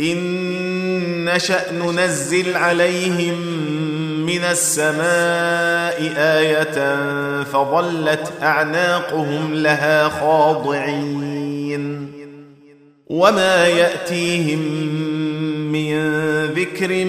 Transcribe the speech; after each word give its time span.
إن 0.00 1.24
نشأ 1.24 1.72
ننزل 1.72 2.56
عليهم 2.56 3.64
من 4.38 4.44
السماء 4.44 6.12
آية 6.16 6.96
فظلت 7.42 8.32
أعناقهم 8.42 9.54
لها 9.54 10.08
خاضعين. 10.08 12.12
وما 13.06 13.66
يأتيهم 13.66 14.58
من 15.72 16.14
ذكر 16.44 17.04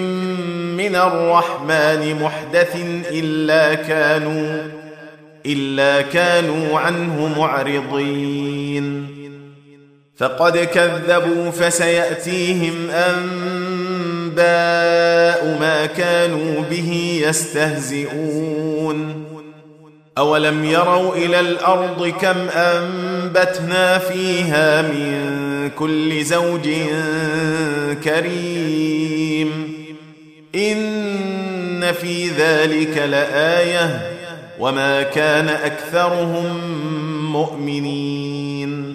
من 0.76 0.96
الرحمن 0.96 2.20
محدث 2.22 2.76
إلا 3.12 3.74
كانوا 3.74 4.64
إلا 5.46 6.02
كانوا 6.02 6.80
عنه 6.80 7.40
معرضين. 7.40 9.08
فقد 10.18 10.58
كذبوا 10.58 11.52
فسيأتيهم 11.52 12.90
أنباء 14.40 15.60
ما 15.60 15.86
كانوا 15.86 16.62
به 16.70 17.22
يستهزئون. 17.28 19.26
أولم 20.18 20.66
يروا 20.66 21.16
إلى 21.16 21.40
الأرض 21.40 22.08
كم 22.08 22.50
أنبتنا 22.50 23.98
فيها 23.98 24.82
من 24.82 25.70
كل 25.80 26.24
زوج 26.24 26.70
كريم. 28.04 29.74
إن 30.56 31.92
في 32.02 32.30
ذلك 32.30 32.98
لآية 32.98 34.12
وما 34.60 35.04
كان 35.04 35.50
أكثرهم 35.50 36.60
مؤمنين. 37.32 38.95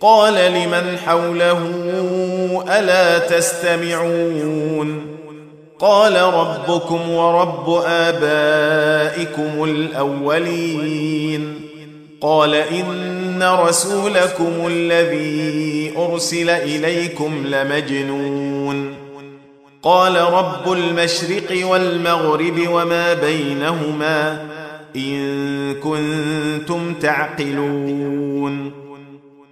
قال 0.00 0.34
لمن 0.34 0.98
حوله 0.98 1.62
ألا 2.78 3.18
تستمعون؟ 3.18 5.06
قال 5.78 6.16
ربكم 6.16 7.10
ورب 7.10 7.82
آبائكم 7.86 9.64
الأولين. 9.64 11.60
قال 12.20 12.54
إن 12.54 13.42
رسولكم 13.42 14.52
الذي 14.66 15.92
أرسل 15.96 16.50
إليكم 16.50 17.46
لمجنون. 17.46 18.94
قال 19.82 20.16
رب 20.16 20.72
المشرق 20.72 21.66
والمغرب 21.66 22.68
وما 22.68 23.14
بينهما 23.14 24.46
إن 24.96 25.74
كنتم 25.74 26.94
تعقلون. 26.94 28.85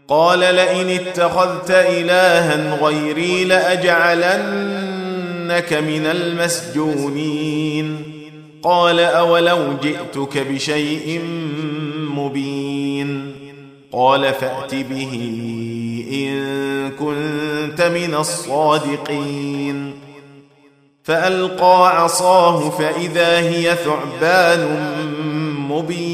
قال 0.09 0.38
لئن 0.38 0.91
اتخذت 0.91 1.70
الها 1.70 2.75
غيري 2.81 3.44
لأجعلنك 3.44 4.12
من 5.72 6.06
المسجونين. 6.06 8.03
قال 8.62 9.00
أولو 9.00 9.59
جئتك 9.82 10.38
بشيء 10.38 11.20
مبين. 11.97 13.33
قال 13.92 14.33
فأت 14.34 14.74
به 14.74 15.34
إن 16.12 16.91
كنت 16.91 17.83
من 17.83 18.15
الصادقين. 18.15 19.95
فألقى 21.03 22.03
عصاه 22.03 22.71
فإذا 22.71 23.39
هي 23.39 23.77
ثعبان 23.84 24.91
مبين. 25.71 26.14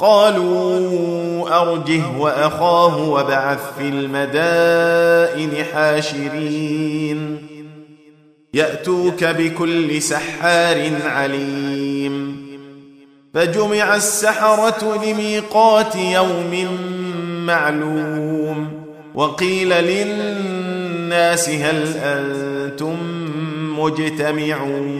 قالوا 0.00 1.60
أرجه 1.62 2.02
وأخاه 2.18 3.08
وبعث 3.08 3.58
في 3.78 3.88
المدائن 3.88 5.64
حاشرين. 5.64 7.38
يأتوك 8.54 9.24
بكل 9.24 10.02
سحار 10.02 10.90
عليم. 11.04 12.46
فجمع 13.34 13.96
السحرة 13.96 15.04
لميقات 15.04 15.96
يوم 15.96 16.78
معلوم. 17.46 18.68
وقيل 19.14 19.68
للناس 19.68 21.48
هل 21.48 21.96
أنتم 21.96 22.96
مجتمعون؟ 23.78 24.99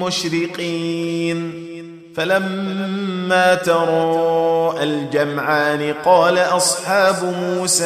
مشرقين. 0.03 1.69
فلما 2.17 3.55
تراءى 3.55 4.85
الجمعان 4.85 5.95
قال 6.05 6.39
أصحاب 6.39 7.35
موسى 7.45 7.85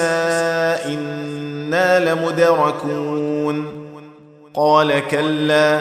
إنا 0.87 2.15
لمدركون. 2.15 3.83
قال 4.55 5.09
كلا 5.09 5.81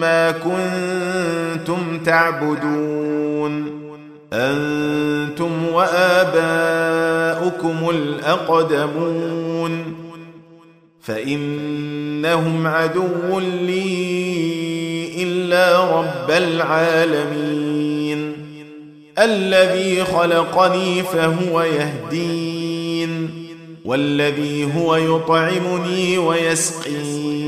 ما 0.00 0.30
كنتم 0.30 1.98
تعبدون. 1.98 3.78
أنتم 4.32 5.52
وآباؤكم 5.72 7.90
الأقدمون. 7.90 9.94
فإنهم 11.00 12.66
عدو 12.66 13.40
لي 13.40 15.22
إلا 15.22 16.00
رب 16.00 16.30
العالمين. 16.30 18.32
الذي 19.18 20.04
خلقني 20.04 21.02
فهو 21.02 21.62
يهدين. 21.62 23.30
والذي 23.84 24.68
هو 24.76 24.96
يطعمني 24.96 26.18
ويسقين. 26.18 27.47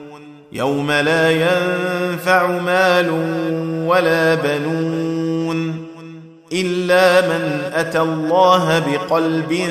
يوم 0.53 0.91
لا 0.91 1.31
ينفع 1.31 2.47
مال 2.59 3.09
ولا 3.87 4.35
بنون 4.35 5.85
إلا 6.53 7.21
من 7.27 7.61
أتى 7.73 7.99
الله 7.99 8.79
بقلب 8.79 9.67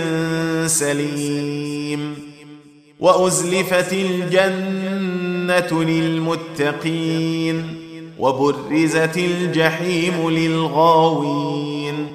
سليم 0.66 2.14
وأزلفت 3.00 3.92
الجنة 3.92 5.84
للمتقين 5.84 7.66
وبرزت 8.18 9.16
الجحيم 9.16 10.30
للغاوين 10.30 12.06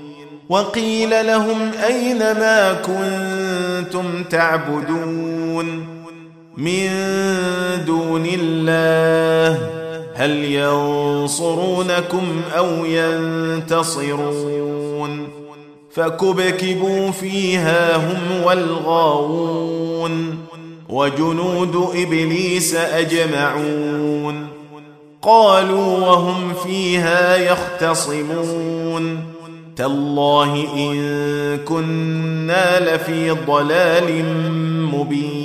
وقيل 0.50 1.10
لهم 1.28 1.72
أين 1.88 2.18
ما 2.20 2.74
كنتم 2.74 4.24
تعبدون 4.24 5.95
من 6.58 6.90
دون 7.86 8.26
الله 8.26 9.70
هل 10.14 10.46
ينصرونكم 10.46 12.42
أو 12.58 12.86
ينتصرون 12.86 14.36
فكبكبوا 15.92 17.12
فيها 17.12 17.98
هم 17.98 18.44
والغاوون 18.44 20.38
وجنود 20.90 21.90
إبليس 21.96 22.76
أجمعون 22.76 24.48
قالوا 25.22 25.98
وهم 25.98 26.54
فيها 26.54 27.38
يختصمون 27.38 29.24
تالله 29.76 30.68
إن 30.76 31.58
كنا 31.66 32.96
لفي 32.96 33.30
ضلال 33.32 34.26
مبين 34.94 35.45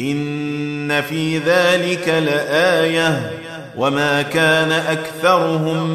إن 0.00 1.00
في 1.00 1.38
ذلك 1.38 2.08
لآية 2.08 3.30
وما 3.76 4.22
كان 4.22 4.72
أكثرهم 4.72 5.90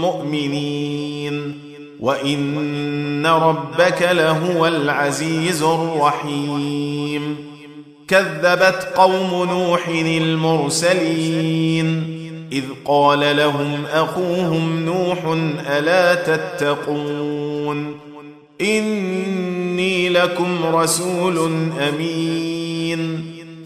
مؤمنين 0.00 1.60
وإن 2.00 3.26
ربك 3.26 4.08
لهو 4.12 4.66
العزيز 4.66 5.62
الرحيم 5.62 7.36
كذبت 8.08 8.88
قوم 8.96 9.48
نوح 9.50 9.88
المرسلين 9.88 11.40
إذ 12.52 12.64
قال 12.84 13.36
لهم 13.36 13.84
أخوهم 13.92 14.84
نوح 14.84 15.18
ألا 15.70 16.14
تتقون 16.14 17.96
إني 18.60 20.08
لكم 20.08 20.66
رسول 20.74 21.38
أمين 21.88 22.49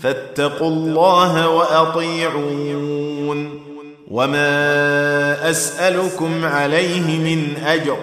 فاتقوا 0.04 0.68
الله 0.68 1.48
وأطيعون. 1.48 3.60
وما 4.10 5.50
أسألكم 5.50 6.44
عليه 6.44 7.18
من 7.18 7.62
أجر. 7.66 7.96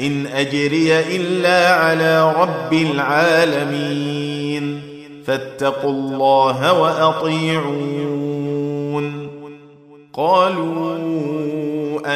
إن 0.00 0.26
أجري 0.26 1.00
إلا 1.00 1.74
على 1.74 2.32
رب 2.32 2.72
العالمين. 2.72 4.82
فاتقوا 5.26 5.90
الله 5.90 6.80
وأطيعون. 6.80 8.22
قالوا 10.12 10.96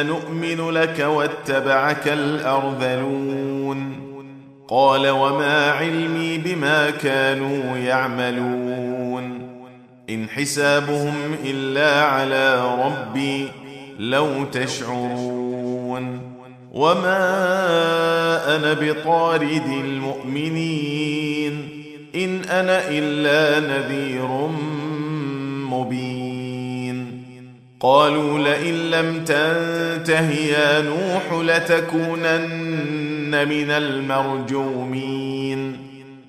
انومن 0.01 0.69
لك 0.69 0.99
واتبعك 0.99 2.07
الأرذلون. 2.07 3.91
قال 4.67 5.09
وما 5.09 5.71
علمي 5.71 6.37
بما 6.37 6.89
كانوا 6.89 7.77
يعملون. 7.77 8.96
إن 10.09 10.29
حسابهم 10.29 11.35
إلا 11.45 12.03
على 12.03 12.75
ربي 12.85 13.47
لو 13.99 14.43
تشعرون. 14.43 16.21
وما 16.71 17.17
أنا 18.55 18.73
بطارد 18.73 19.83
المؤمنين. 19.85 21.69
إن 22.15 22.39
أنا 22.39 22.89
إلا 22.89 23.59
نذير 23.59 24.47
مبين. 25.69 27.23
قالوا 27.79 28.39
لئن 28.39 28.73
لم 28.73 29.23
تنته 29.23 30.31
يا 30.31 30.81
نوح 30.81 31.33
لتكونن 31.43 33.47
من 33.47 33.71
المرجومين. 33.71 35.86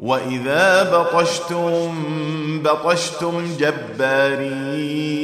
واذا 0.00 0.82
بطشتم 0.82 1.94
بطشتم 2.64 3.44
جبارين 3.58 5.16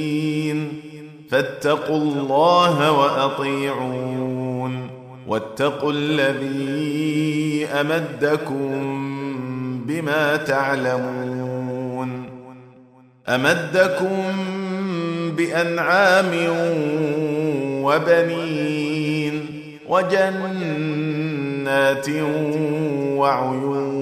فاتقوا 1.30 1.96
الله 1.96 2.92
واطيعون 2.92 4.90
واتقوا 5.28 5.92
الذي 5.92 7.66
امدكم 7.66 8.72
بما 9.86 10.36
تعلمون 10.36 12.26
امدكم 13.28 14.32
بانعام 15.36 16.30
وبنين 17.82 19.46
وجنات 19.88 21.28
وعيون 23.16 24.01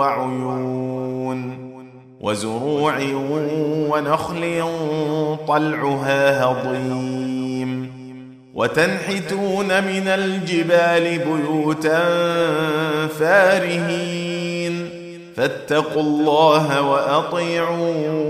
وعيون 0.00 1.70
وزروع 2.20 2.98
ونخل 3.90 4.64
طلعها 5.48 6.44
هضيم 6.44 7.90
وتنحتون 8.54 9.66
من 9.66 10.08
الجبال 10.08 11.18
بيوتا 11.18 12.00
فارهين 13.06 14.88
فاتقوا 15.36 16.02
الله 16.02 16.82
وأطيعون 16.90 18.20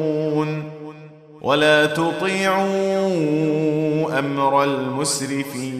ولا 1.43 1.87
تطيعوا 1.87 2.69
أمر 4.19 4.65
المسرفين 4.65 5.80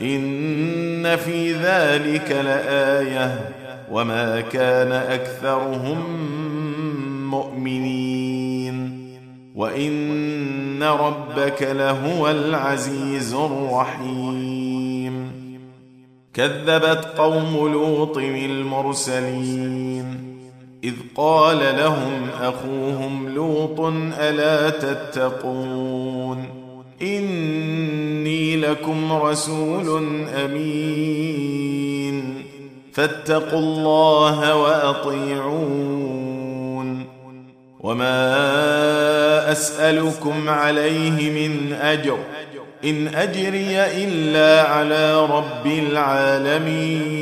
إن 0.00 1.16
في 1.16 1.52
ذلك 1.52 2.30
لآية 2.30 3.50
وما 3.90 4.40
كان 4.40 4.92
أكثرهم 4.92 6.04
مؤمنين. 7.30 9.06
وإن 9.54 10.82
ربك 10.82 11.62
لهو 11.62 12.30
العزيز 12.30 13.34
الرحيم. 13.34 15.32
كذبت 16.34 17.04
قوم 17.18 17.72
لوط 17.72 18.18
المرسلين. 18.18 20.36
إذ 20.84 20.94
قال 21.14 21.58
لهم 21.58 22.28
أخوهم 22.42 23.28
لوط 23.28 23.80
ألا 24.20 24.70
تتقون؟ 24.70 26.65
إني 27.02 28.56
لكم 28.56 29.12
رسول 29.12 30.06
أمين. 30.44 32.42
فاتقوا 32.92 33.58
الله 33.58 34.56
وأطيعون. 34.56 36.06
وما 37.80 38.32
أسألكم 39.52 40.48
عليه 40.48 41.30
من 41.30 41.72
أجر. 41.72 42.18
إن 42.84 43.08
أجري 43.08 44.04
إلا 44.04 44.62
على 44.62 45.26
رب 45.26 45.66
العالمين. 45.66 47.16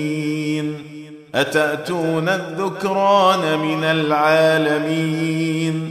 أتأتون 1.35 2.29
الذكران 2.29 3.59
من 3.59 3.85
العالمين؟ 3.85 5.91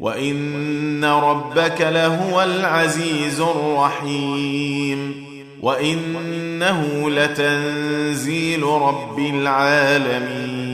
وان 0.00 1.04
ربك 1.04 1.80
لهو 1.80 2.42
العزيز 2.42 3.40
الرحيم 3.40 5.14
وانه 5.62 7.10
لتنزيل 7.10 8.62
رب 8.62 9.18
العالمين 9.18 10.70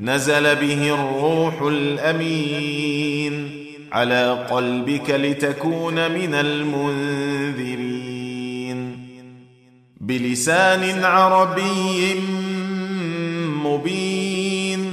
نزل 0.00 0.56
به 0.56 0.94
الروح 0.94 1.62
الامين 1.62 3.50
على 3.92 4.46
قلبك 4.50 5.10
لتكون 5.10 6.10
من 6.10 6.34
المنذرين 6.34 7.84
بلسان 10.00 11.04
عربي 11.04 12.14
مبين 13.64 14.92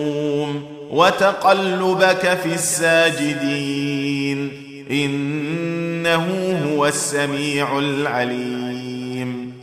وتقلبك 0.91 2.39
في 2.43 2.53
الساجدين. 2.53 4.51
إنه 4.91 6.57
هو 6.65 6.87
السميع 6.87 7.79
العليم. 7.79 9.53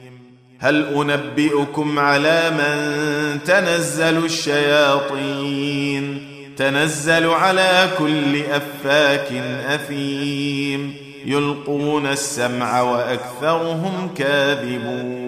هل 0.58 0.86
أنبئكم 0.94 1.98
على 1.98 2.50
من 2.50 3.38
تنزل 3.44 4.24
الشياطين؟ 4.24 6.18
تنزل 6.56 7.26
على 7.26 7.88
كل 7.98 8.42
أفاك 8.42 9.32
أثيم. 9.68 10.94
يلقون 11.24 12.06
السمع 12.06 12.80
وأكثرهم 12.80 14.10
كاذبون. 14.16 15.27